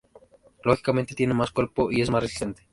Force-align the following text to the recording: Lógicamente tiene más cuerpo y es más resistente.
Lógicamente 0.63 1.13
tiene 1.13 1.35
más 1.35 1.51
cuerpo 1.51 1.91
y 1.91 2.01
es 2.01 2.09
más 2.09 2.23
resistente. 2.23 2.63